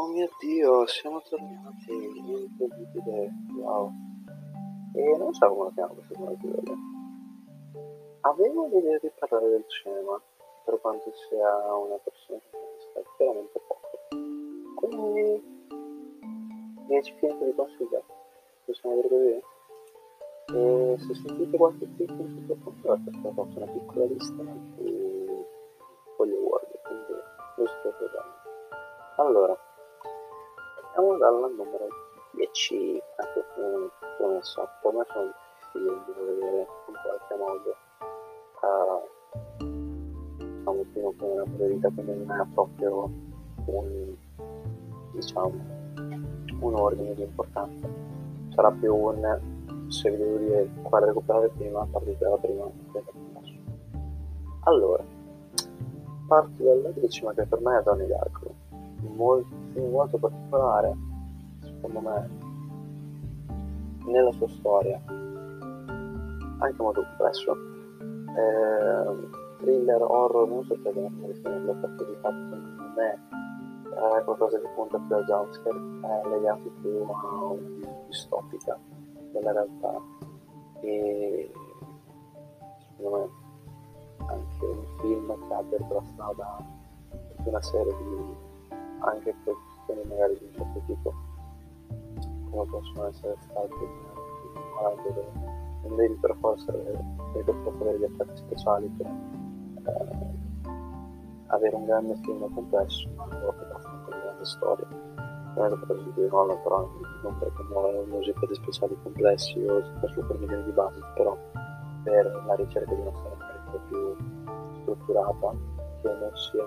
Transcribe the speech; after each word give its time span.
Oh 0.00 0.06
mio 0.06 0.28
dio, 0.38 0.86
siamo 0.86 1.20
tornati, 1.22 1.90
incredibile, 1.90 3.32
wow. 3.56 3.90
E 4.94 5.16
non 5.18 5.34
so 5.34 5.48
come 5.48 5.64
lo 5.64 5.72
chiamo 5.74 5.94
questo 5.94 6.12
episodio. 6.14 6.76
Avevo 8.20 8.68
l'idea 8.68 8.96
di 8.98 9.10
parlare 9.18 9.48
del 9.48 9.64
cinema, 9.66 10.22
per 10.64 10.80
quanto 10.80 11.12
sia 11.28 11.74
una 11.74 11.96
persona 11.96 12.38
che 12.38 12.56
conosca 12.56 13.10
veramente 13.18 13.60
poco. 13.66 13.88
Quindi, 14.76 15.66
10 16.86 17.14
film 17.14 17.44
di 17.44 17.54
consiglio, 17.56 18.04
possiamo 18.66 18.94
dire 18.94 19.08
così? 19.08 19.42
E 20.54 20.96
se 21.00 21.14
sentite 21.26 21.56
qualche 21.56 21.84
in 21.84 22.46
sottofondo 22.46 22.94
è 22.94 22.98
perché 23.00 23.26
ho 23.26 23.32
fatto 23.32 23.56
una 23.56 23.72
piccola 23.72 24.04
lista 24.04 24.44
su 24.76 25.46
Hollywood, 26.18 26.80
quindi 26.84 27.12
lo 27.56 27.66
sto 27.66 27.94
vedendo. 27.98 28.46
Allora, 29.16 29.58
partiamo 30.98 31.16
dalla 31.16 31.46
numero 31.46 31.86
10, 32.32 33.00
anche 33.18 33.44
come 33.54 33.88
promesso, 34.16 34.68
per 34.82 34.92
me 34.92 35.04
sono 35.06 35.32
film 35.70 36.04
da 36.06 36.24
vedere 36.24 36.66
in 36.88 36.94
qualche 37.04 37.34
modo. 37.38 37.76
Uh, 38.60 39.06
diciamo 40.58 40.84
prima 40.92 41.10
come 41.16 41.32
una 41.32 41.44
priorità, 41.54 41.88
quindi 41.90 42.24
non 42.24 42.40
è 42.40 42.46
proprio 42.52 43.10
un, 43.66 44.16
diciamo, 45.12 45.54
un 46.60 46.74
ordine 46.74 47.14
di 47.14 47.22
importanza. 47.22 47.88
Sarà 48.54 48.72
più 48.72 48.92
un, 48.92 49.40
se 49.88 50.10
vi 50.10 50.16
devo 50.16 50.36
dire 50.38 50.68
quale 50.82 51.06
recuperare 51.06 51.48
prima, 51.50 51.86
partite 51.86 52.24
dalla 52.24 52.38
prima, 52.38 52.68
allora, 54.64 55.04
parto 56.26 56.62
dalla 56.62 56.90
decima 56.90 57.32
che 57.34 57.46
per 57.46 57.60
me 57.60 57.78
è 57.78 57.82
Donnie 57.84 58.06
Darko 58.06 58.67
molto, 59.00 59.54
molto 59.74 60.18
particolare, 60.18 60.96
secondo 61.60 62.00
me, 62.00 62.28
nella 64.06 64.32
sua 64.32 64.48
storia, 64.48 65.00
anche 65.06 66.82
molto 66.82 67.02
complesso. 67.02 67.56
Eh, 68.36 69.28
thriller, 69.58 70.02
horror, 70.02 70.48
non 70.48 70.64
so 70.64 70.76
se 70.82 70.92
come 70.92 71.10
definirlo, 71.26 71.74
perché 71.74 72.04
di 72.06 72.16
fatto 72.20 72.56
me 72.96 73.18
è 74.18 74.24
qualcosa 74.24 74.60
che 74.60 74.68
punta 74.74 74.98
più 74.98 75.16
al 75.16 75.24
jumpscare, 75.24 75.76
è 75.76 76.28
legato 76.28 76.70
più 76.80 77.04
a 77.08 77.52
una 77.52 77.88
distopica 78.06 78.78
della 79.32 79.52
realtà. 79.52 80.00
E 80.80 81.50
secondo 82.96 83.16
me 83.16 83.46
anche 84.26 84.64
un 84.64 84.84
film 85.00 85.48
che 85.48 85.54
abbia 85.54 85.78
per 85.78 85.96
la 85.96 86.04
strada 86.04 86.76
una 87.44 87.62
serie 87.62 87.96
di 87.96 88.46
anche 89.00 89.34
per 89.44 89.54
questioni 89.54 90.08
magari 90.08 90.38
di 90.38 90.44
un 90.44 90.52
certo 90.52 90.82
tipo 90.86 91.14
come 92.50 92.64
possono 92.66 93.06
essere 93.08 93.36
stati 93.40 93.74
malati 94.74 95.02
dove 95.02 95.30
non 95.82 95.96
devi 95.96 96.14
per 96.14 96.36
forza 96.40 96.72
avere, 96.72 97.04
per 97.32 97.54
forza 97.62 97.82
avere 97.82 97.98
gli 97.98 98.04
effetti 98.04 98.36
speciali 98.36 98.88
per 98.96 99.06
eh, 99.06 100.36
avere 101.46 101.76
un 101.76 101.84
grande 101.84 102.14
film 102.22 102.52
complesso 102.52 103.08
ma 103.16 103.24
non 103.26 103.40
che 103.40 103.66
con 103.68 103.80
una 104.06 104.18
grande 104.22 104.44
storia. 104.44 104.86
Non 105.54 105.66
è 105.66 105.68
che 105.70 105.76
potrei 105.86 106.12
dire 106.14 106.28
no 106.28 106.60
però 106.62 106.88
non 107.22 107.38
perché 107.38 107.62
non 107.72 108.10
uso 108.10 108.30
effetti 108.30 108.54
speciali 108.54 108.96
complessi 109.02 109.58
o 109.64 109.82
super 110.08 110.38
milioni 110.38 110.64
di 110.64 110.72
base 110.72 111.00
però 111.14 111.36
per 112.04 112.44
la 112.46 112.54
ricerca 112.54 112.94
di 112.94 113.00
una 113.00 113.14
storia 113.14 113.48
più 113.88 114.16
strutturata 114.80 115.54
che 116.00 116.08
non 116.08 116.30
sia 116.34 116.64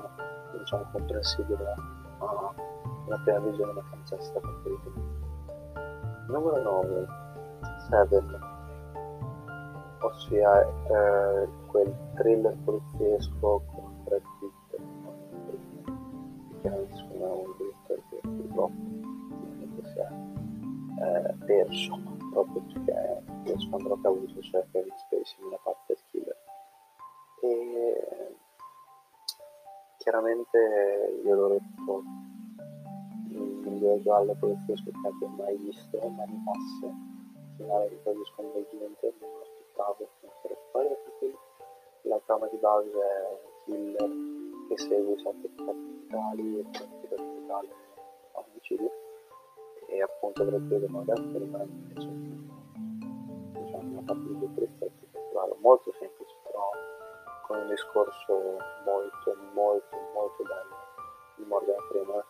diciamo 0.57 0.85
comprensibile 0.91 2.00
una 2.25 3.21
prima 3.23 3.39
visione 3.39 3.73
che 3.73 4.03
già 4.05 4.19
stata 4.21 4.47
preferita. 4.47 4.89
Numero 6.27 6.61
9, 6.61 7.07
Seven, 7.89 8.39
ossia 9.99 10.61
eh, 10.61 11.47
quel 11.67 11.93
thriller 12.15 12.55
poliziesco 12.63 13.63
con 13.73 14.03
Brad 14.03 14.21
Pitt, 14.39 14.81
che 16.61 16.69
è 16.69 16.79
insomma 16.89 17.27
un 17.27 17.53
direttore 17.57 18.03
che 18.09 18.19
purtroppo 18.21 18.99
si 19.83 19.99
è 19.99 20.07
eh, 21.03 21.33
perso 21.45 21.99
proprio 22.31 22.61
perché 22.61 23.23
lo 23.45 23.59
scandalo 23.59 23.99
che 23.99 24.07
ha 24.07 24.09
avuto 24.09 24.41
cioè 24.41 24.65
Kevin 24.71 24.93
Spacey 24.95 25.43
nella 25.43 25.59
parte 25.63 25.83
del 25.87 25.97
killer. 26.11 26.37
E 27.41 28.30
chiaramente 30.01 30.57
io 31.23 31.35
l'ho 31.35 31.47
detto 31.49 32.03
il 33.29 33.69
miglior 33.69 33.99
giallo 34.01 34.35
poliziesco 34.39 34.89
che 34.89 35.07
abbia 35.07 35.27
mai 35.37 35.55
visto 35.57 35.97
ma 36.09 36.25
mi 36.25 36.41
passa 36.43 36.93
finale 37.55 37.89
di 37.89 37.97
quello 38.01 38.25
sconvolgente 38.25 39.13
non 39.19 39.29
lo 39.29 39.41
aspettavo 39.41 40.09
per 40.41 40.57
storia 40.69 40.95
perché 40.95 41.37
la 42.01 42.19
trama 42.25 42.47
di 42.47 42.57
base 42.57 42.89
è 42.89 43.39
killer 43.65 44.09
che 44.69 44.77
segue 44.77 45.17
sette 45.19 45.49
capitali 45.55 46.59
e 46.59 46.65
pratica 46.71 47.15
capitale 47.15 47.69
a 48.33 48.43
omicidio 48.49 48.91
e 49.87 50.01
appunto 50.01 50.43
per 50.45 50.67
quello 50.67 50.87
moderno 50.89 51.37
rimane 51.37 51.69
invece 51.69 52.09
diciamo 53.53 53.91
una 53.91 54.01
parte 54.03 54.27
di 54.27 54.53
tristezza 54.55 55.47
molto 55.61 55.93
semplice 55.99 56.35
però 56.43 56.71
con 57.51 57.59
un 57.59 57.67
discorso 57.67 58.33
molto 58.85 59.35
molto 59.53 59.97
molto 60.15 60.43
bello 60.43 60.75
di 61.35 61.43
Morgan 61.43 61.75
Freeman 61.89 62.23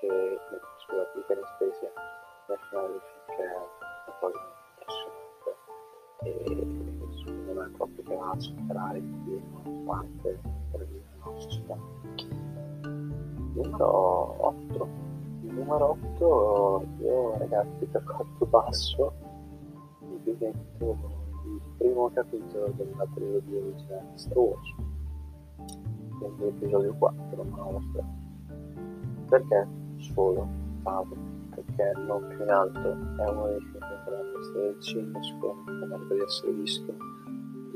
che 0.00 0.38
scusate 0.82 1.12
di 1.14 1.24
Kevin 1.26 1.44
Spacey 1.54 1.90
nel 2.48 2.58
che 3.26 3.42
è 3.44 3.54
una 3.54 4.18
cosa 4.18 4.38
impressionante. 4.74 5.50
E 6.22 6.34
secondo 7.22 7.52
me 7.52 7.64
è 7.64 7.68
proprio 7.76 8.02
che 8.02 8.16
va 8.16 8.30
a 8.30 8.40
superare 8.40 9.00
di 9.00 9.42
una 9.62 9.84
parte 9.86 10.40
per 10.72 10.84
vivere 10.84 11.06
nella 11.14 11.30
nostra 11.30 11.76
numero 13.54 14.46
8 14.46 14.88
numero 15.42 15.96
8 16.16 16.86
io 16.98 17.38
ragazzi 17.38 17.84
per 17.86 18.02
quanto 18.02 18.46
basso 18.46 19.12
metto 20.40 20.96
il 20.98 21.19
primo 21.80 22.10
capitolo 22.12 22.70
della 22.76 23.06
trilogia 23.14 23.58
di 23.58 24.18
Star 24.18 24.36
Wars. 24.36 24.74
Quindi 26.18 26.44
episodio 26.48 26.94
4 26.94 27.42
ma 27.44 27.70
lo 27.70 27.80
perché 29.30 29.66
solo 29.96 30.46
Paolo 30.82 31.16
perché 31.54 31.92
non 32.06 32.26
più 32.28 32.42
in 32.42 32.50
alto 32.50 32.90
è 32.90 33.30
uno 33.30 33.46
dei 33.46 33.60
film 33.60 33.78
della 33.78 34.42
storia 34.42 34.72
del 34.72 34.80
cinema 34.80 35.22
sicuramente 35.22 35.86
merita 35.86 36.14
di 36.14 36.20
essere 36.20 36.52
visto. 36.52 36.94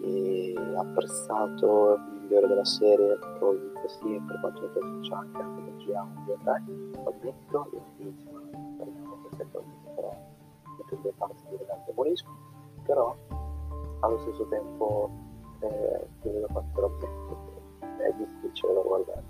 E 0.03 0.55
apprezzato 0.77 1.95
il 1.95 2.21
migliore 2.21 2.47
della 2.47 2.65
serie 2.65 3.19
probabilmente 3.39 3.89
sì 3.89 4.23
per 4.27 4.41
quanto 4.41 4.69
piace 4.69 5.01
c'è 5.01 5.15
anche 5.15 5.63
del 5.63 5.87
GA 5.87 6.03
1 6.03 6.25
2 6.27 6.37
3 6.45 6.63
ho 7.05 7.15
detto 7.23 7.69
l'ultima 7.73 8.41
perché 8.77 9.45
poi 9.47 9.63
però 9.95 10.15
tutte 10.77 10.95
e 10.95 10.99
due 11.01 11.13
parti 11.17 11.43
dove 11.49 11.65
demolisco 11.87 12.29
però 12.85 13.17
allo 14.01 14.19
stesso 14.19 14.47
tempo 14.49 15.11
eh, 15.61 16.07
veramente 16.23 17.15
è 17.99 18.13
difficile 18.17 18.75
da 18.75 18.81
guardare. 18.81 19.23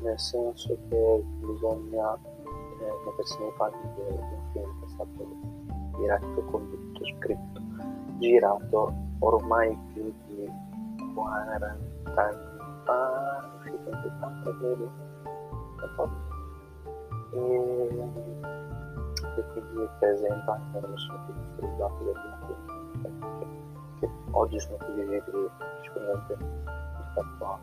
Nel 0.00 0.18
senso 0.18 0.76
che 0.88 1.24
bisogna 1.40 2.14
eh, 2.14 3.04
mettersi 3.04 3.38
nei 3.40 3.52
panni 3.56 3.76
di 3.94 4.00
un 4.00 4.50
film 4.52 4.78
che 4.78 4.84
è 4.84 4.88
stato 4.88 5.26
diretto, 5.98 6.44
condotto, 6.44 7.04
scritto, 7.04 7.60
girato 8.18 8.92
ormai 9.20 9.76
più 9.92 10.12
di 10.26 10.50
40 11.14 11.76
anni 12.14 12.58
fa, 12.84 13.50
uscito 13.58 13.90
in 13.90 14.00
70 14.02 14.58
credo, 14.58 14.90
e, 17.32 17.38
e 19.36 19.44
quindi 19.52 19.88
presenta 19.98 20.52
anche 20.52 20.86
non 20.86 20.96
sono 20.96 21.24
più 21.26 21.34
stilizzati 21.52 22.04
dagli 22.04 22.46
che 22.46 22.87
oggi 24.30 24.60
sono 24.60 24.76
più 24.76 24.94
visibili 24.94 25.48
sicuramente 25.82 26.36
rispetto 26.36 27.44
a 27.44 27.58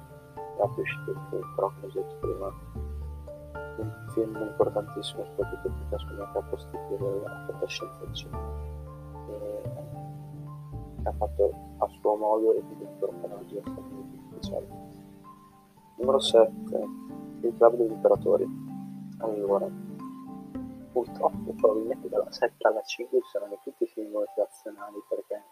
altri 0.62 0.82
uscite 0.82 1.12
però 1.56 1.72
come 1.80 1.86
ho 1.86 1.92
detto 1.94 2.54
un 3.78 3.92
film 4.14 4.36
importantissimo 4.36 5.26
soprattutto 5.26 5.70
perché 5.70 5.98
secondo 5.98 6.24
me 6.24 6.40
ha 6.40 6.44
costituito 6.50 7.22
la 7.24 7.46
fantascienza 7.48 8.00
del 8.00 8.14
cinema 8.14 8.54
che 9.28 11.08
ha 11.08 11.12
fatto 11.12 11.54
a 11.78 11.88
suo 12.00 12.16
modo 12.16 12.54
e 12.56 12.64
di 12.68 12.88
personaggi 13.00 13.58
estremamente 13.58 14.18
speciali 14.30 14.68
numero 15.98 16.20
7 16.20 17.04
il 17.48 17.54
club 17.58 17.76
degli 17.76 17.92
imperatori. 17.92 18.46
Allora 19.20 19.68
purtroppo 20.95 21.51
probabilmente 21.57 22.07
dalla 22.07 22.31
7 22.31 22.56
alla 22.68 22.81
5 22.81 23.19
saranno 23.30 23.59
tutti 23.62 23.86
film 23.86 24.12
motivazionali 24.12 25.03
perché 25.09 25.44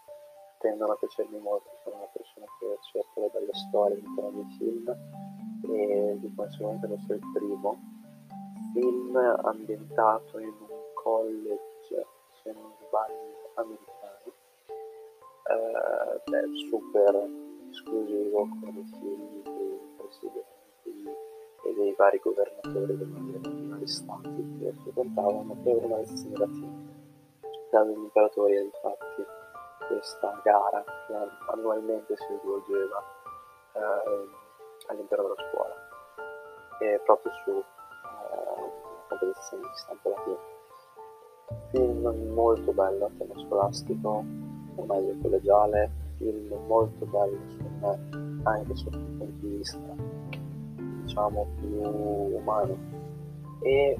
tendono 0.56 0.92
a 0.92 0.96
piacermi 0.96 1.38
molto, 1.38 1.68
sono 1.82 1.96
una 1.96 2.08
persona 2.10 2.46
che 2.58 2.78
cerca 2.80 3.20
le 3.20 3.28
belle 3.30 3.52
storie 3.52 3.98
all'interno 3.98 4.30
dei 4.30 4.56
film 4.56 4.88
e 5.68 6.16
di 6.18 6.34
conseguenza 6.34 6.86
questo 6.86 7.12
è 7.12 7.16
il 7.16 7.30
primo, 7.34 7.76
film 8.72 9.16
ambientato 9.16 10.38
in 10.38 10.48
un 10.48 10.78
college, 10.94 12.06
se 12.42 12.50
non 12.52 12.72
sbaglio, 12.80 13.52
americano, 13.56 14.32
eh, 15.44 16.56
super 16.70 17.28
esclusivo 17.68 18.48
con 18.48 18.78
i 18.78 18.84
figli 18.98 19.42
dei 19.42 19.78
presidenti 19.98 21.04
e 21.66 21.74
dei 21.74 21.94
vari 21.98 22.18
governatori 22.18 22.96
dei 22.96 23.53
stati 23.86 24.56
che 24.58 24.72
frequentavano 24.82 25.56
per 25.62 25.84
una 25.84 25.96
lezione 25.98 26.92
David 27.70 27.96
Imperatori 27.96 28.54
infatti 28.54 29.24
questa 29.88 30.40
gara 30.44 30.84
che 31.06 31.14
annualmente 31.52 32.16
si 32.16 32.38
svolgeva 32.40 33.02
eh, 33.74 34.28
all'interno 34.86 35.24
della 35.24 35.48
scuola. 35.50 35.74
E 36.80 37.00
proprio 37.04 37.32
su 37.44 37.50
eh, 37.50 38.70
competizione 39.08 39.62
di 39.62 39.74
stampo 39.74 40.08
latino. 40.10 40.38
Film 41.70 42.32
molto 42.32 42.72
bello 42.72 43.06
a 43.06 43.10
tema 43.18 43.38
scolastico, 43.40 44.24
o 44.76 44.84
meglio 44.86 45.16
collegiale, 45.20 45.90
film 46.16 46.54
molto 46.66 47.04
bello 47.06 47.38
secondo 47.50 47.86
me 47.86 48.42
anche 48.44 48.76
sotto 48.76 48.98
il 48.98 49.04
punto 49.04 49.46
di 49.46 49.56
vista 49.56 49.78
diciamo 51.02 51.46
più 51.58 51.80
umano 51.82 52.76
e 53.62 53.96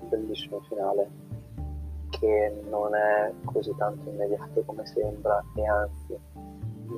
un 0.00 0.08
bellissimo 0.08 0.60
finale 0.68 1.10
che 2.10 2.62
non 2.68 2.94
è 2.94 3.32
così 3.44 3.74
tanto 3.76 4.08
immediato 4.08 4.62
come 4.64 4.84
sembra 4.86 5.42
e 5.54 5.66
anzi 5.66 6.18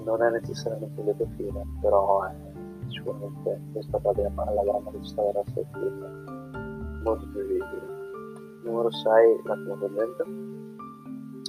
non 0.05 0.23
è 0.23 0.31
necessariamente 0.31 1.01
un 1.01 1.07
lieto 1.07 1.27
fine, 1.37 1.63
però 1.81 2.25
è 2.25 2.33
sicuramente 2.89 3.61
rispetto 3.73 4.09
alla 4.09 4.63
drammaticità 4.63 5.23
del 5.23 5.33
resto 5.33 5.53
del 5.55 5.67
film 5.73 7.01
molto 7.05 7.27
più 7.31 7.41
vivibile. 7.41 7.93
Numero 8.65 8.91
6, 8.91 9.41
L'attimo 9.45 9.77
convento, 9.77 10.25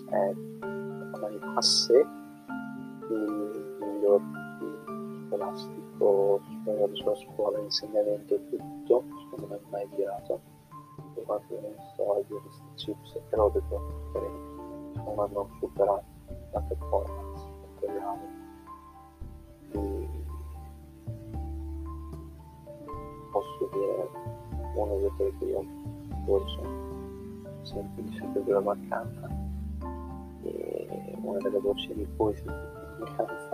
è 0.09 0.33
a 1.21 1.53
Hasse, 1.55 2.05
il 3.09 3.77
miglior 3.79 4.21
scolastico 5.27 5.84
della 5.97 6.93
sua 6.93 7.15
scuola, 7.15 7.59
insegnamento 7.59 8.35
e 8.35 8.49
tutto, 8.49 9.03
secondo 9.23 9.47
me 9.47 9.59
mai 9.69 9.87
girato. 9.95 10.53
Quanto 11.25 11.59
ne 11.59 11.73
so 11.95 12.23
di 12.27 12.35
questi 12.35 12.63
chips 12.75 13.19
che 13.29 13.35
ho 13.35 13.49
detto 13.49 13.81
non 15.05 15.19
hanno 15.19 15.49
superato 15.59 16.03
la 16.51 16.61
performance 16.61 17.43
materiale. 17.61 18.27
Di 19.71 20.07
posso 23.31 23.69
dire 23.71 24.09
uno 24.75 24.97
dei 24.97 25.11
tre 25.17 25.37
che 25.39 25.45
io 25.45 25.63
forse 26.25 26.61
sento 27.63 28.01
di 28.01 28.17
sempre 28.17 28.41
più 28.41 28.53
la 28.53 28.61
mancanza 28.61 29.27
e 30.43 31.17
una 31.21 31.39
delle 31.39 31.59
voci 31.59 31.93
di 31.93 32.07
cui 32.15 32.35
la 32.43 32.53
mancanza 32.99 33.44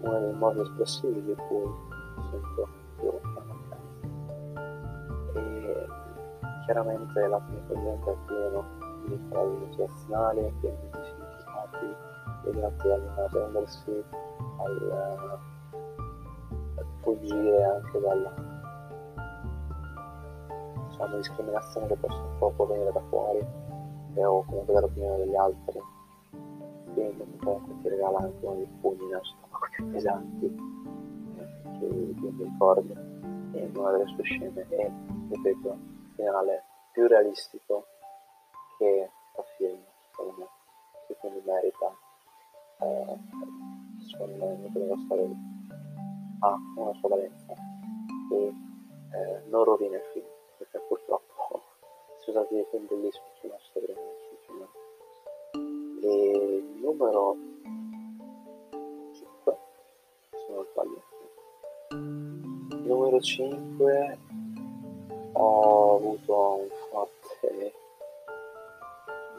uno 0.00 0.18
dei 0.20 0.32
modi 0.34 0.60
espressivi 0.60 1.22
di 1.22 1.34
cui 1.34 1.70
sento 2.30 2.68
più 2.98 3.12
la 3.34 3.46
chiaramente 6.66 7.26
la 7.28 7.40
corrente 7.68 8.10
è 8.10 8.16
pieno 8.26 8.64
di 9.06 9.16
frasi 9.28 9.54
motivazionali, 9.54 10.52
pieno 10.60 10.76
di 10.80 10.98
significati 11.04 11.96
legati 12.44 12.88
all'inarrendersi, 12.90 14.04
al, 14.58 15.38
al 16.76 16.86
fuggire 17.02 17.64
anche 17.64 18.00
dalla 18.00 18.34
diciamo, 20.88 21.16
discriminazione 21.16 21.86
che 21.86 21.94
può, 21.96 22.08
può, 22.38 22.50
può 22.50 22.66
venire 22.66 22.92
da 22.92 23.02
fuori 23.08 23.46
e, 24.14 24.24
o 24.24 24.44
comunque 24.44 24.74
dall'opinione 24.74 25.18
degli 25.18 25.36
altri. 25.36 25.80
Quindi 26.94 27.38
comunque 27.38 27.74
ti 27.82 27.88
regala 27.88 28.18
anche 28.18 28.44
uno 28.44 28.54
dei 28.56 28.68
pugni 28.80 29.12
più 29.12 29.45
pesanti 29.90 30.54
che 31.78 31.84
io 31.84 32.32
mi 32.32 32.44
ricordo. 32.44 32.92
In 33.52 33.72
una 33.74 33.92
delle 33.92 34.06
sue 34.06 34.22
scene 34.24 34.66
e 34.68 34.92
ripeto 35.30 35.78
finale 36.14 36.64
più 36.92 37.06
realistico 37.06 37.86
che 38.78 39.10
a 39.36 39.42
film, 39.56 39.80
secondo 40.10 40.34
me, 40.38 40.46
che 41.06 41.16
quindi 41.16 41.40
merita, 41.44 41.94
eh, 42.80 43.18
secondo 44.10 44.46
me, 44.46 44.70
della 44.72 44.96
storia 45.04 45.28
ha 46.40 46.56
una 46.76 46.92
sua 46.94 47.08
valenza 47.08 47.54
e 48.32 48.52
eh, 49.12 49.42
non 49.48 49.64
rovina 49.64 49.96
il 49.96 50.02
film, 50.12 50.26
perché 50.58 50.78
purtroppo 50.86 51.62
si 52.20 52.30
sono 52.30 52.40
usati 52.40 52.54
dei 52.54 52.66
film 52.70 52.86
bellissimi 52.86 53.26
sulla 53.40 53.58
storia. 53.68 53.94
E 56.02 56.64
numero 56.80 57.36
5, 57.36 57.66
se 57.66 57.85
non 60.56 60.66
sbaglio. 60.72 61.02
Numero 62.82 63.20
5 63.20 64.18
ho 65.32 65.96
avuto 65.96 66.54
un 66.60 66.68
forte 66.90 67.74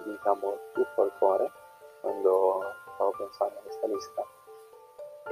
diciamo 0.05 0.57
tuffo 0.73 1.01
al 1.01 1.11
cuore 1.17 1.51
quando 2.01 2.61
stavo 2.93 3.11
pensando 3.17 3.57
a 3.57 3.61
questa 3.63 3.87
lista 3.87 4.23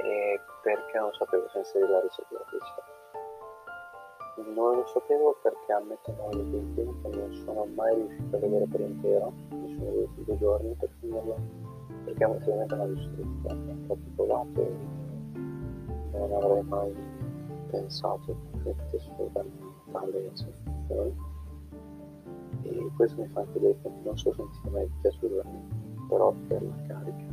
e 0.02 0.40
perché 0.62 0.98
non 0.98 1.12
sapevo 1.12 1.48
se 1.48 1.58
inserire 1.58 1.90
la 1.90 2.00
ricercatrice 2.00 2.74
non 4.54 4.76
lo 4.76 4.86
sapevo 4.86 5.38
perché 5.40 5.72
ammetto 5.72 6.10
di 6.10 6.50
quei 6.50 6.72
film 6.74 7.02
che 7.02 7.16
non 7.16 7.34
sono 7.44 7.64
mai 7.74 7.94
riuscito 7.94 8.36
a 8.36 8.38
vedere 8.38 8.66
per 8.66 8.80
intero 8.80 9.32
mi 9.50 9.76
sono 9.78 9.90
voluti 9.90 10.24
due 10.24 10.38
giorni 10.38 10.74
per 10.74 10.90
finirlo 11.00 11.36
perché 12.04 12.24
emotivamente 12.24 12.74
l'ho 12.74 12.86
distrutto 12.86 13.48
ho 14.28 14.46
e 14.56 15.05
non 16.18 16.32
avrei 16.32 16.62
mai 16.62 16.94
pensato 17.70 18.36
che 18.62 18.74
potesse 18.74 19.10
darmi 19.32 19.74
tale 19.92 20.30
sensazione 20.32 21.14
e 22.62 22.90
questo 22.96 23.20
mi 23.20 23.28
fa 23.28 23.40
anche 23.40 23.58
dire 23.58 23.76
che 23.82 23.90
non 24.02 24.16
sentire 24.16 24.70
mai 24.70 24.90
piaciuto 25.00 25.42
però 26.08 26.32
per 26.48 26.62
la 26.62 26.74
carica 26.86 27.24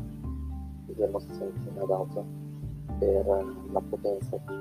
di 0.86 1.02
emozioni 1.02 1.52
che 1.64 1.72
mi 1.72 1.80
ha 1.80 1.86
dato 1.86 2.26
per 3.00 3.26
la 3.72 3.82
potenza 3.90 4.38
di 4.46 4.54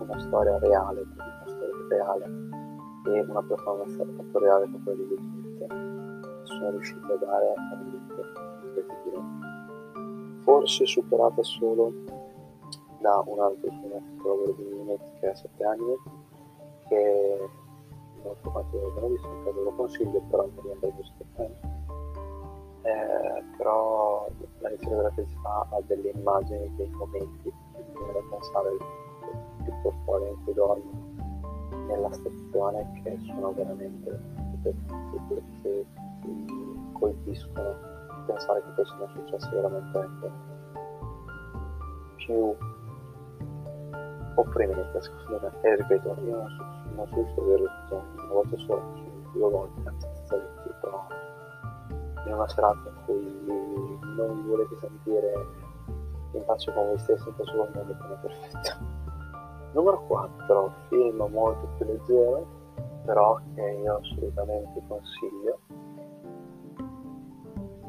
una 0.00 0.18
storia 0.18 0.58
reale 0.58 1.00
una 1.00 1.44
storia 1.46 1.86
reale 1.88 2.24
e 3.06 3.20
una 3.20 3.42
performance 3.42 4.06
reale 4.32 4.64
come 4.64 4.82
quella 4.84 5.02
di 5.04 5.16
Smith 5.16 5.66
sono 6.44 6.70
riuscito 6.70 7.12
a 7.12 7.16
dare 7.16 7.54
a 7.54 7.78
un 7.80 7.86
incredibile 7.92 9.22
forse 10.42 10.86
superata 10.86 11.42
solo 11.42 11.92
da 13.00 13.22
un 13.26 13.40
altro 13.40 13.68
che 13.68 13.88
lavoro 14.16 14.52
di 14.52 14.62
Mimetti 14.64 15.18
che 15.20 15.28
ha 15.28 15.34
7 15.34 15.64
anni 15.64 15.94
che 16.88 17.48
molto 18.22 18.50
l'ho 18.50 19.08
visto 19.08 19.28
in 19.28 19.44
caso 19.44 19.62
lo 19.62 19.72
consiglio 19.72 20.20
però 20.30 20.48
non 20.54 20.76
in 20.80 20.94
questo 20.94 21.24
tempo 21.36 21.66
eh, 22.82 23.44
però 23.56 24.28
la 24.60 24.68
ricerca 24.68 24.96
della 24.96 25.10
felicità 25.12 25.66
ha 25.70 25.80
delle 25.86 26.10
immagini 26.10 26.74
dei 26.76 26.90
momenti 26.90 27.42
che 27.42 27.84
mi 27.94 28.12
da 28.12 28.20
pensare 28.30 28.70
il 28.72 29.74
portfolio 29.82 30.28
in 30.28 30.44
cui 30.44 30.54
dormo 30.54 31.16
nella 31.86 32.12
stazione 32.12 33.00
che 33.02 33.18
sono 33.26 33.52
veramente 33.52 34.38
perché 34.62 35.86
ti 36.20 36.90
colpiscono. 36.92 37.96
Pensare 38.26 38.62
che 38.62 38.72
questo 38.74 38.94
sia 38.96 39.08
successo 39.08 39.50
veramente 39.50 40.08
più 42.16 42.54
opprimenti 44.40 45.00
secondo 45.00 45.40
me 45.42 45.52
e 45.62 45.76
ripeto 45.76 46.16
io 46.24 46.36
non 46.36 46.48
so 46.48 46.64
non 46.94 47.06
so 47.08 47.26
se 47.34 47.40
averlo 47.40 47.68
tutto 47.82 48.04
una 48.16 48.32
volta 48.32 48.56
sola 48.56 48.82
due 49.32 49.50
volte 49.50 49.94
però 50.80 51.06
in 52.26 52.32
una 52.32 52.48
serata 52.48 52.88
in 52.88 53.04
cui 53.04 53.98
non 54.16 54.46
volete 54.46 54.76
sentire 54.80 55.32
in 56.32 56.44
pace 56.44 56.72
con 56.72 56.86
voi 56.86 56.98
stessi 56.98 57.28
in 57.28 57.34
pace 57.34 57.56
con 57.56 57.66
il 57.66 57.72
mondo 57.74 57.96
perfetto. 58.20 58.96
Numero 59.72 60.00
4 60.06 60.72
film 60.88 61.28
molto 61.30 61.68
più 61.76 61.86
leggero 61.86 62.46
però 63.04 63.40
che 63.54 63.62
io 63.62 63.96
assolutamente 63.96 64.82
consiglio. 64.86 65.58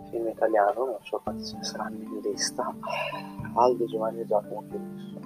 Film 0.10 0.28
italiano 0.28 0.86
non 0.86 0.98
so 1.02 1.20
quanti 1.22 1.46
ce 1.46 1.58
ne 1.58 1.64
saranno 1.64 2.02
in 2.02 2.20
lista. 2.22 2.74
Aldo 3.56 3.86
Giovanni 3.86 4.22
e 4.22 4.26
Giacomo 4.26 4.64
Chiuso 4.70 5.19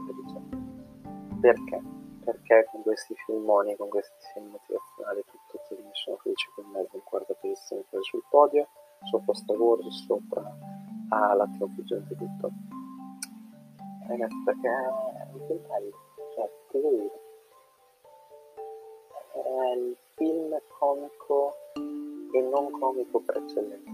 perché? 1.44 1.82
Perché 2.24 2.68
con 2.72 2.84
questi 2.84 3.14
filmoni, 3.26 3.76
con 3.76 3.90
questi 3.90 4.14
film 4.34 4.48
motivazionali, 4.52 5.26
tutto 5.26 5.76
mi 5.76 5.90
sono 5.92 6.16
felice 6.24 6.50
con 6.56 6.72
me 6.72 6.88
in 6.90 7.04
quarta 7.04 7.34
posizione 7.34 7.84
poi 7.90 8.02
sul 8.02 8.24
podio, 8.30 8.66
sopra 9.12 9.34
Star 9.34 9.58
Wars, 9.58 10.06
sopra 10.06 10.42
ah, 11.10 11.34
l'attimo 11.34 11.68
più 11.74 11.84
gente 11.84 12.16
tutto. 12.16 12.50
Ragazzi, 14.08 14.42
perché 14.46 14.70
è 14.70 15.28
un 15.34 15.46
film 15.48 15.68
bello, 15.68 15.92
cioè, 16.34 16.50
cosa 16.72 16.90
dire? 16.90 17.22
È 19.34 19.76
il 19.76 19.98
film 20.16 20.62
comico 20.80 21.54
e 21.76 22.42
non 22.42 22.72
comico 22.72 23.20
per 23.20 23.36
eccellenza. 23.36 23.92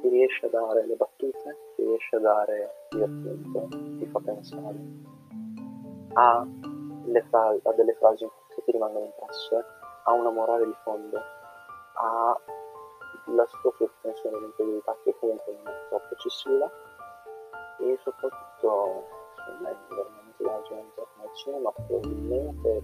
Ti 0.00 0.08
riesce 0.08 0.46
a 0.46 0.50
dare 0.50 0.86
le 0.86 0.94
battute, 0.94 1.56
ti 1.74 1.82
riesce 1.82 2.14
a 2.14 2.20
dare 2.20 2.70
divertimento, 2.90 3.68
ti 3.98 4.06
fa 4.06 4.20
pensare, 4.20 4.78
ha, 6.14 6.46
fra- 7.28 7.56
ha 7.62 7.72
delle 7.72 7.94
frasi 7.94 8.28
che 8.54 8.62
ti 8.64 8.72
rimangono 8.72 9.06
impresse, 9.06 9.64
ha 10.04 10.12
una 10.12 10.30
morale 10.30 10.66
di 10.66 10.76
fondo, 10.82 11.16
ha 11.16 12.40
la 13.26 13.46
sua 13.46 13.72
sospensione 13.76 14.38
di 14.38 14.44
integrità 14.44 14.96
che 15.04 15.14
comunque 15.18 15.52
non 15.54 15.66
è 15.68 15.88
troppo 15.88 16.14
eccessiva 16.14 16.70
e 17.78 17.98
soprattutto 18.02 19.06
secondo 19.36 19.62
me 19.62 19.76
veramente 19.88 20.42
la 20.42 20.62
gente 20.68 21.00
al 21.00 21.34
cinema 21.34 21.70
probabilmente 21.70 22.80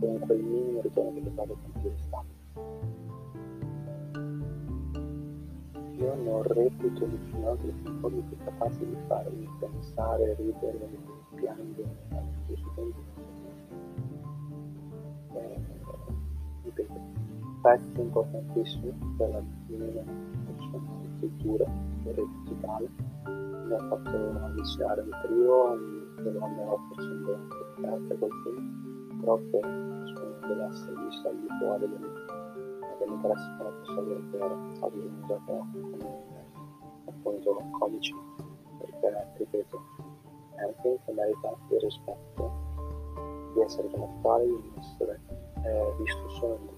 con 0.00 0.18
quel 0.26 0.42
minimo 0.42 0.80
ritorno 0.80 1.12
che 1.12 1.20
potrebbe 1.20 1.56
come 1.72 1.96
stato 1.98 2.36
io 5.98 6.14
non 6.14 6.42
reputo 6.42 7.04
di 7.04 7.16
più 7.16 7.46
altri 7.46 7.72
film 7.82 8.28
più 8.28 8.36
capaci 8.44 8.86
di 8.86 8.96
farmi 9.06 9.48
pensare, 9.58 10.34
ridere, 10.34 10.88
tempo 11.54 11.82
eh, 15.34 15.60
ripeto 16.64 17.00
pezzi 17.62 18.00
importantissimi 18.00 18.92
per 19.16 19.30
la 19.30 19.42
mia 19.68 20.04
cultura 21.18 21.64
digitale. 22.44 22.88
Mi 23.24 23.72
ha 23.72 23.78
fatto 23.88 24.16
avvicinare 24.44 25.02
il 25.02 25.10
trio 25.22 25.76
che 26.22 26.30
non 26.30 26.42
avevo 26.42 26.78
facendo 26.94 27.38
parte 27.80 28.18
col 28.18 28.30
film 28.44 29.20
proprio 29.20 29.60
secondo 30.06 30.46
deve 30.46 30.64
essere 30.66 30.94
visto 31.04 31.28
al 31.28 31.36
di 31.36 31.46
fuori 31.58 31.88
dell'interesse 32.98 33.56
che 33.56 33.64
la 33.64 33.70
possa 33.70 34.00
avere 34.00 34.20
per 34.30 34.42
aggiungere 34.80 35.40
come 35.44 35.64
appunto 37.06 37.56
codici 37.78 38.14
perché 38.78 39.26
ripeto 39.38 40.05
è 40.56 40.64
un 40.64 40.74
film 40.82 40.96
che 41.04 41.12
merita 41.12 41.54
il 41.70 41.80
rispetto 41.80 42.52
di 43.54 43.60
essere 43.60 43.88
chiamato 43.88 44.18
tale 44.22 44.44
di 44.44 44.72
essere 44.78 45.20
eh, 45.64 45.94
visto 45.98 46.28
solo 46.30 46.58
in 46.60 46.74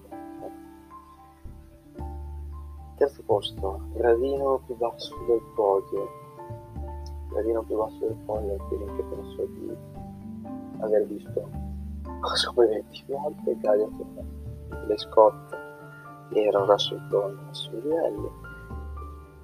Terzo 2.95 3.23
posto, 3.25 3.79
gradino 3.93 4.61
più 4.65 4.75
basso 4.75 5.15
del 5.25 5.41
podio. 5.55 6.09
Gradino 7.29 7.63
più 7.63 7.77
basso 7.77 7.97
del 7.99 8.17
podio 8.25 8.55
è 8.55 8.57
film 8.67 8.95
che 8.97 9.03
penso 9.03 9.45
di 9.45 9.77
aver 10.79 11.05
visto 11.05 11.49
come 12.53 12.67
20 12.67 13.05
volte, 13.07 13.57
Gladiator, 13.57 14.05
le 14.85 14.97
Scott 14.97 15.57
era 16.33 16.61
un 16.61 16.69
assolutamente 16.69 17.41
massimo 17.43 17.79
livelli. 17.79 18.48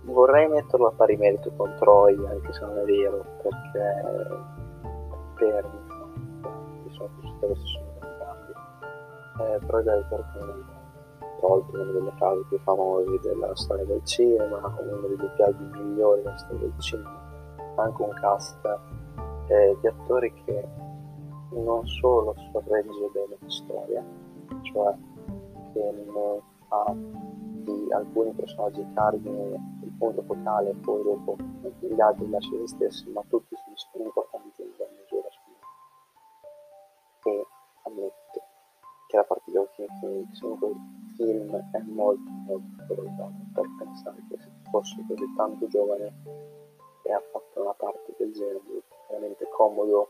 Vorrei 0.05 0.47
metterlo 0.47 0.87
a 0.87 0.91
pari 0.91 1.17
merito 1.17 1.51
con 1.57 1.73
Troy, 1.77 2.15
anche 2.25 2.53
se 2.53 2.61
non 2.61 2.77
è 2.77 2.83
vero, 2.83 3.25
perché 3.41 4.53
per 5.35 5.65
mi 6.83 6.91
sono 6.91 7.09
piaciute 7.19 7.45
queste 7.47 7.65
sono 7.65 7.85
entrambi. 8.01 8.51
Eh, 9.39 9.65
però 9.65 9.81
Gladiator 9.81 10.25
comunque 10.33 10.73
tolto 11.39 11.75
una 11.75 11.91
delle 11.91 12.11
frasi 12.17 12.43
più 12.47 12.59
famose 12.59 13.19
della 13.21 13.55
storia 13.55 13.85
del 13.85 14.03
cinema, 14.03 14.75
uno 14.79 15.07
dei 15.07 15.17
doppiaggi 15.17 15.63
migliori 15.73 16.21
della 16.21 16.37
storia 16.37 16.59
del 16.59 16.79
cinema, 16.79 17.21
anche 17.75 18.01
un 18.01 18.13
cast 18.13 18.79
eh, 19.47 19.77
di 19.81 19.87
attori 19.87 20.33
che 20.45 20.67
non 21.49 21.85
solo 21.87 22.35
sorregge 22.51 23.09
bene 23.13 23.37
la 23.39 23.49
storia, 23.49 24.03
cioè 24.61 24.93
che 25.73 25.93
non 26.05 26.39
fa 26.67 26.93
di 26.93 27.87
alcuni 27.91 28.31
personaggi 28.31 28.85
cardine 28.93 29.74
punto 29.97 30.21
focale 30.23 30.69
e 30.69 30.75
poi 30.75 31.03
dopo 31.03 31.35
gli 31.79 32.01
altri 32.01 32.29
lascia 32.29 32.51
se 32.57 32.67
stessi, 32.67 33.09
ma 33.09 33.23
tutti 33.27 33.55
sono 33.75 34.05
importanti 34.05 34.61
in 34.61 34.71
buona 34.75 34.91
misura. 34.99 35.27
E 37.23 37.47
ammetto 37.83 38.41
che 39.07 39.17
la 39.17 39.23
parte 39.23 39.43
di 39.45 39.51
Joaquin 39.53 39.87
Phoenix 39.99 40.39
film 41.15 41.71
è 41.71 41.79
molto 41.85 42.29
molto 42.45 42.95
valutato 42.95 43.33
per 43.53 43.65
pensare 43.77 44.23
che 44.29 44.37
se 44.37 44.49
fosse 44.69 45.03
così 45.07 45.33
tanto 45.35 45.67
giovane 45.67 46.13
e 47.03 47.13
ha 47.13 47.21
fatto 47.31 47.61
una 47.61 47.73
parte 47.73 48.13
del 48.17 48.31
genere 48.33 48.61
veramente 49.07 49.47
comodo 49.49 50.09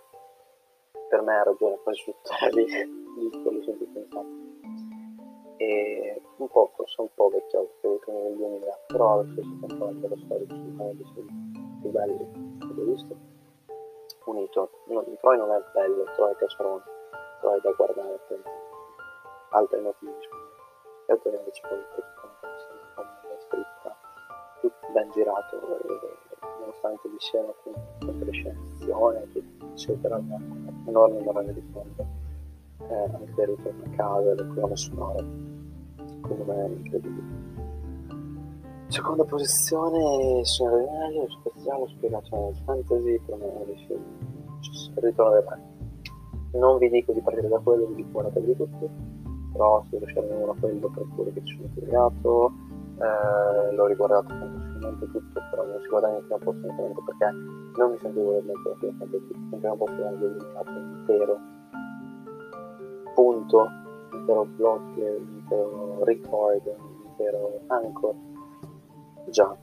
per 1.10 1.22
me 1.22 1.36
ha 1.36 1.44
ragione 1.44 1.77
quasi 1.84 2.01
su 2.01 2.13
di 2.50 3.42
quello 3.44 3.62
sempre 3.63 3.86
pensato 3.86 4.04
e 4.04 4.04
un 6.45 6.51
po' 6.51 6.71
forse 6.75 7.01
un 7.01 7.09
po' 7.13 7.29
vecchio 7.29 7.69
credo 7.79 7.99
nel 8.07 8.35
2000 8.35 8.79
però 8.87 9.13
allo 9.13 9.31
stesso 9.31 9.49
tempo 9.65 9.87
anche 9.87 10.07
la 10.07 10.15
storia 10.15 10.45
assolutamente 10.47 11.03
più 11.81 11.89
belli 11.89 12.57
che 12.59 12.81
ho 12.81 12.83
visto? 12.85 13.15
Unito 14.25 14.69
non, 14.85 15.03
Troy 15.17 15.37
non 15.37 15.51
è 15.51 15.61
bello 15.73 16.03
Troy 16.15 16.31
è 16.31 16.35
cacerone 16.35 16.83
Troy 17.41 17.57
è 17.57 17.61
da 17.61 17.71
guardare 17.71 18.19
per 18.27 18.41
altre 19.49 19.81
notizie 19.81 20.29
e 21.07 21.13
ottenere 21.13 21.41
invece 21.41 21.61
con 21.61 21.77
la 23.29 23.39
scritta 23.39 23.97
tutto 24.61 24.87
ben 24.93 25.09
girato 25.11 25.59
nonostante 26.59 27.09
vi 27.09 27.19
siano 27.19 27.49
appunto 27.49 28.25
le 28.25 28.31
scenazioni 28.31 29.57
eccetera 29.71 30.17
una 30.17 30.37
enorme 30.85 31.21
morale 31.21 31.53
di 31.53 31.61
fondo 31.71 32.05
eh, 32.87 32.93
anche 32.93 33.33
del 33.33 33.47
ritorno 33.47 33.83
a 33.83 33.95
casa 33.95 34.31
e 34.31 34.35
del 34.35 34.47
colonna 34.53 34.75
sonora 34.75 35.54
secondo 36.27 36.44
me 36.46 36.65
è 36.65 36.70
incredibile 36.70 37.24
seconda 38.88 39.24
posizione 39.24 40.44
signore 40.44 40.86
Daniele 40.86 41.27
speciale 41.29 41.88
spiegazione 41.88 42.53
fantasy 42.65 43.20
per 43.25 43.38
me 43.38 43.62
è 43.62 43.65
dei 43.65 43.86
film 43.88 44.03
il 44.96 45.03
ritorno 45.03 45.34
del 45.34 45.44
re 45.44 45.74
non 46.60 46.77
vi 46.77 46.89
dico 46.89 47.12
di 47.12 47.22
partire 47.22 47.48
da 47.48 47.60
quello 47.60 47.86
vi 47.88 47.96
dico 47.96 48.10
guardatevi 48.12 48.55
tutti 48.55 48.89
però 49.51 49.84
se 49.89 49.98
riuscire 49.98 50.32
a 50.32 50.36
uno 50.36 50.55
quello 50.60 50.89
per 50.89 51.05
quello 51.15 51.32
che 51.34 51.41
ci 51.44 51.55
sono 51.55 51.70
spiegato 51.70 52.51
eh, 52.98 53.74
l'ho 53.74 53.86
riguardato 53.88 54.27
completamente 54.27 55.05
tutto 55.12 55.41
però 55.51 55.65
non 55.65 55.79
si 55.82 55.88
guadagna 55.88 56.17
il 56.17 56.24
primo 56.24 56.39
posto 56.39 56.65
niente 56.65 57.01
perché 57.05 57.36
non 57.77 57.91
mi 57.91 57.98
sentivo 58.00 58.39
di 58.39 58.48
mettere 58.48 58.70
la 58.70 58.75
fine 58.75 59.15
il 59.15 59.60
primo 59.60 59.75
posto 59.75 60.01
era 60.01 60.12
dedicato 60.12 60.70
intero 60.72 61.39
punto 63.13 63.84
intero 64.25 64.46
blog 64.46 64.82
intero 64.98 66.03
record 66.03 66.75
intero 67.05 67.62
anchor 67.67 68.15
già 69.29 69.55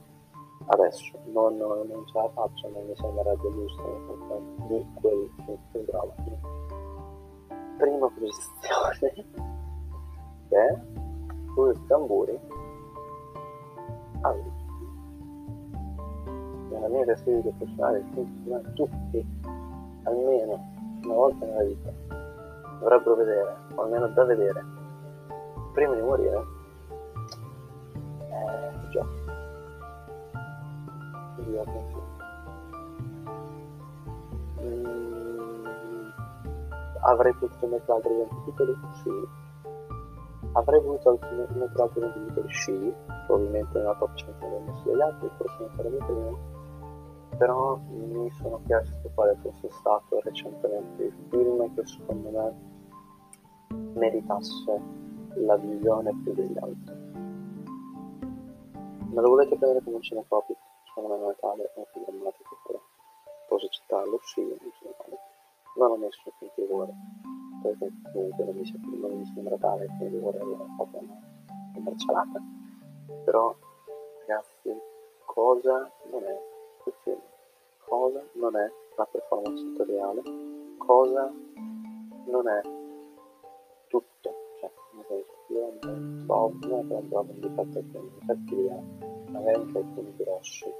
adesso. 0.67 1.19
Non, 1.25 1.57
non, 1.57 1.85
ce 2.05 2.17
la 2.17 2.29
faccio 2.33 2.69
non 2.69 2.85
mi 2.87 2.95
sembrerebbe 2.95 3.51
giusto 3.51 3.83
di 4.67 4.85
quel 5.01 5.29
che 5.45 5.57
sembrava 5.71 6.13
prima 7.77 8.09
posizione 8.09 9.25
perché 10.47 10.81
con 11.53 11.71
i 11.71 11.85
tamburi. 11.87 12.39
Hanno 14.21 14.51
nella 16.69 16.87
mia 16.87 17.03
classifica 17.03 17.49
personale 17.57 18.05
tutti 18.73 19.25
almeno 20.03 20.71
una 21.03 21.13
volta 21.13 21.45
nella 21.45 21.63
vita 21.63 22.22
dovrebbero 22.83 23.15
vedere 23.15 23.55
o 23.75 23.81
almeno 23.81 24.07
da 24.09 24.25
vedere 24.25 24.65
prima 25.71 25.95
di 25.95 26.01
morire 26.01 26.45
eh, 28.19 28.89
già. 28.89 29.05
Io 31.49 31.63
mm, 34.61 36.09
avrei 37.01 37.33
potuto 37.33 37.67
mettere 37.67 37.93
altri 37.93 38.13
20 38.13 38.35
titoli? 38.45 38.77
Sì, 39.01 39.41
Avrei 40.55 40.81
voluto 40.81 41.09
anche 41.09 41.27
mettere 41.55 41.81
altri 41.81 42.13
titoli? 42.27 42.47
Sci, 42.49 42.93
probabilmente 43.25 43.77
nella 43.77 43.95
top 43.95 44.13
100 44.13 44.47
del 44.47 44.61
messo 44.61 44.83
degli 44.83 45.01
altri, 45.01 45.29
forse 45.37 45.55
non 45.59 45.71
sarebbe 45.75 45.97
primo, 45.97 46.37
però 47.37 47.79
mi 47.89 48.29
sono 48.31 48.61
chiesto 48.65 49.09
quale 49.15 49.35
fosse 49.41 49.69
stato 49.71 50.19
recentemente 50.23 51.03
il 51.03 51.13
film 51.29 51.73
che 51.73 51.85
secondo 51.85 52.29
me 52.29 52.72
meritasse 53.93 54.81
la 55.35 55.57
visione 55.57 56.11
più 56.23 56.33
degli 56.33 56.57
altri. 56.57 57.01
Me 59.09 59.21
lo 59.21 59.29
volete 59.29 59.55
prendere 59.55 59.83
come 59.83 59.97
un 59.97 60.01
cinefobico? 60.01 60.59
Secondo 60.87 61.13
me 61.13 61.19
non 61.21 61.31
è 61.31 61.35
tale, 61.39 61.63
è 61.63 61.79
un 61.79 61.85
film 61.91 62.05
drammatico 62.05 62.57
però. 62.65 62.79
Posso 63.47 63.67
citarlo? 63.67 64.19
Sì, 64.23 64.41
non 64.41 64.57
ce 64.57 64.85
ne 64.85 64.95
vale. 64.97 65.17
Non 65.75 65.91
ho 65.91 65.97
messo 65.97 66.31
finché 66.37 66.65
vuole 66.65 66.93
perché 67.63 67.91
comunque 68.11 68.43
non 68.43 68.55
mi, 68.55 69.25
sembra, 69.25 69.57
tale 69.57 69.87
che 69.97 70.09
vorrei 70.09 70.41
avere 70.41 70.65
proprio 70.75 70.99
una, 70.99 71.19
una 71.47 71.79
braccialata 71.79 72.41
però 73.23 73.55
ragazzi 74.27 74.77
cosa 75.25 75.89
non 76.11 76.23
è 76.23 76.39
il 76.85 76.93
film 77.03 77.21
cosa 77.85 78.23
non 78.33 78.55
è 78.57 78.69
la 78.97 79.05
performance 79.05 79.63
tutoriale 79.63 80.21
cosa 80.77 81.31
non 82.25 82.47
è 82.47 82.61
non 86.67 86.91
è 86.91 87.07
che 87.07 87.15
alcuni 87.15 88.11
difetti 88.19 88.55
li 88.55 88.69
ha, 88.69 88.79
magari 89.31 89.61
alcuni 89.61 90.15
grossi, 90.15 90.71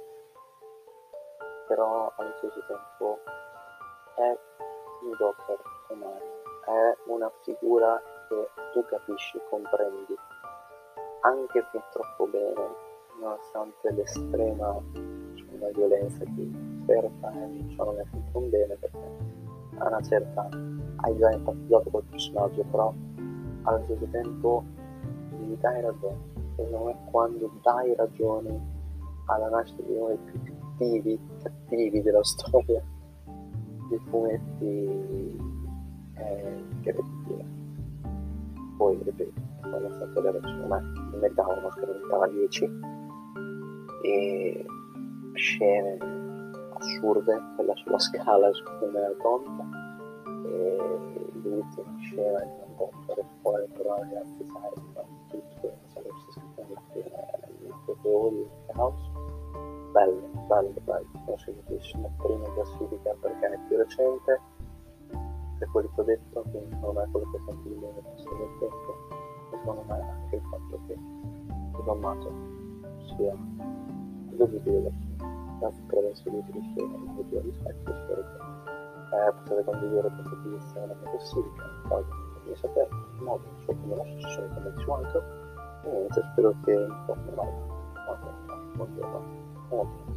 però 1.68 2.12
allo 2.16 2.32
stesso 2.38 2.60
tempo 2.66 3.18
è 4.16 4.38
un 5.02 5.10
Joker 5.18 5.60
umano, 5.90 6.18
è 6.66 6.96
una 7.06 7.30
figura 7.42 8.00
che 8.28 8.48
tu 8.72 8.84
capisci, 8.86 9.38
comprendi, 9.50 10.14
anche 11.20 11.64
fin 11.70 11.82
troppo 11.92 12.26
bene, 12.26 12.92
nonostante 13.20 13.90
l'estrema 13.92 14.80
diciamo, 14.92 15.70
violenza 15.72 16.24
che 16.24 16.50
cerca 16.86 17.32
e 17.32 17.66
ciò 17.74 17.84
non 17.84 17.98
è 17.98 18.04
finito 18.10 18.38
un 18.38 18.50
bene 18.50 18.74
perché 18.76 19.42
a 19.78 19.88
una 19.88 20.02
certa 20.02 20.48
hai 20.96 21.16
già 21.16 21.30
empatizzato 21.30 21.90
col 21.90 22.04
personaggio, 22.04 22.64
però 22.70 22.92
allo 23.64 23.82
stesso 23.84 24.06
tempo 24.10 24.64
gli 25.38 25.54
dai 25.60 25.80
ragione. 25.80 26.32
E 26.56 26.66
non 26.70 26.88
è 26.88 26.96
quando 27.10 27.50
dai 27.62 27.94
ragione 27.94 28.72
alla 29.26 29.48
nascita 29.48 29.82
di 29.82 29.92
uno 29.92 30.08
dei 30.08 30.18
più 30.18 30.40
cattivi, 30.44 31.20
cattivi 31.42 32.02
della 32.02 32.24
storia 32.24 32.82
dei 33.88 33.98
fumetti 34.08 35.36
è 36.14 36.56
incredibile. 36.70 37.44
Poi, 38.76 38.98
ripeto, 39.02 39.40
quando 39.60 39.88
è 39.88 39.92
stato 39.92 40.20
le 40.20 40.32
ragione, 40.32 40.66
ma 40.66 40.78
in 40.78 41.18
metà 41.20 41.42
uno 41.46 41.70
schermo 41.70 42.26
10 42.26 42.70
e 44.02 44.66
scene 45.34 45.98
assurde, 46.74 47.40
quella 47.56 47.74
sulla 47.76 47.98
scala 47.98 48.50
secondo 48.52 48.98
me 48.98 49.06
è 49.06 49.16
tonta 49.22 49.64
e 50.46 51.30
l'ultima 51.42 51.96
scena 52.00 52.40
di 52.40 52.63
sarebbe 55.88 56.14
scritto 56.30 56.62
nella 56.62 56.80
fine 56.92 57.10
il 57.62 57.74
proprio 57.84 58.28
il 58.28 58.48
caos 58.72 59.00
bello, 59.92 60.28
bello, 60.48 60.80
bello 60.84 61.06
consigliatissimo 61.24 62.10
prima 62.18 62.52
classifica 62.52 63.14
perché 63.20 63.46
è 63.46 63.58
più 63.68 63.76
recente 63.76 64.40
per 65.58 65.70
quello 65.70 65.90
che 65.94 66.00
ho 66.00 66.04
detto 66.04 66.42
quindi 66.50 66.74
secondo 66.74 67.00
me 67.00 67.08
quello 67.10 67.30
che 67.30 67.36
ho 67.36 67.44
sentito 67.50 67.92
nel 67.92 68.02
passato 68.02 68.36
del 68.36 68.58
tempo 68.58 68.94
e 69.52 69.56
secondo 69.56 69.84
me 69.86 70.00
anche 70.00 70.36
il 70.36 70.42
fatto 70.50 70.80
che 70.86 70.94
tutto 70.94 71.82
sommato 71.84 72.32
sia 73.16 73.36
godibile 74.36 74.82
da 74.82 75.04
grazie 75.58 75.82
per 75.86 75.98
aver 75.98 76.16
seguito 76.16 76.58
il 76.58 76.74
suo 76.74 76.86
video 77.16 77.40
rispetto 77.40 77.94
spero 77.94 78.22
che 78.22 78.62
eh, 79.14 79.32
potete 79.32 79.64
condividere 79.64 80.10
questa 80.10 80.36
posizione 80.42 80.86
nella 80.86 81.10
classifica 81.10 81.62
poi 81.88 82.23
mi 82.46 82.56
sapere 82.56 82.88
in 83.18 83.24
modo 83.24 83.42
so 83.64 83.74
come 83.74 83.96
la 83.96 84.04
successione 84.04 84.48
convenzionata 84.54 85.18
e 85.84 85.90
niente 85.90 86.22
spero 86.32 86.54
che 86.64 86.72
insomma 86.72 87.32
vada 87.34 87.52
buongiorno 88.04 88.72
buongiorno 88.74 89.22
buongiorno 89.68 90.12